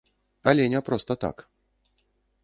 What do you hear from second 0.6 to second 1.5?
не проста так.